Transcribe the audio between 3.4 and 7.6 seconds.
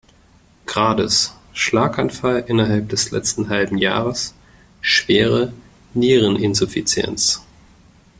halben Jahres, schwere Niereninsuffizienz.